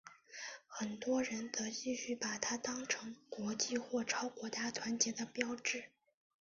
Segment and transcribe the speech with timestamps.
[0.65, 5.91] 很多人则继续把它当成国际或超国家团结的标志。